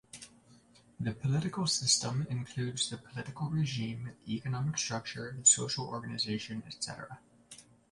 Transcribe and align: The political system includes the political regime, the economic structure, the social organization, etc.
The 0.99 1.11
political 1.13 1.67
system 1.67 2.25
includes 2.27 2.89
the 2.89 2.97
political 2.97 3.51
regime, 3.51 4.15
the 4.25 4.33
economic 4.33 4.79
structure, 4.79 5.37
the 5.37 5.45
social 5.45 5.85
organization, 5.89 6.63
etc. 6.65 7.19